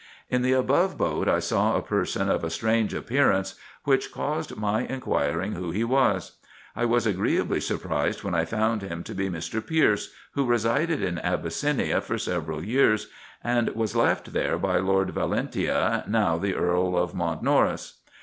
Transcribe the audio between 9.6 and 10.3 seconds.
Pearce,